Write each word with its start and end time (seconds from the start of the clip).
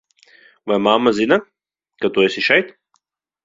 Vai 0.69 0.79
mamma 0.85 1.13
zina, 1.19 1.39
ka 2.01 2.13
tu 2.17 2.27
esi 2.27 2.47
šeit? 2.51 2.77